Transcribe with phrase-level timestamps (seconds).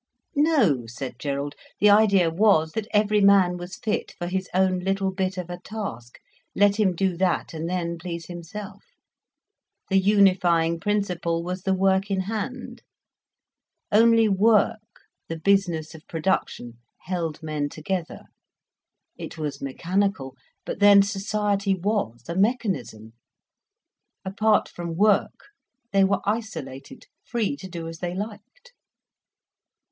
[0.33, 5.11] No, said Gerald, the idea was, that every man was fit for his own little
[5.11, 8.83] bit of a task—let him do that, and then please himself.
[9.91, 12.81] The unifying principle was the work in hand.
[13.91, 18.21] Only work, the business of production, held men together.
[19.17, 23.13] It was mechanical, but then society was a mechanism.
[24.25, 25.49] Apart from work
[25.91, 28.73] they were isolated, free to do as they liked.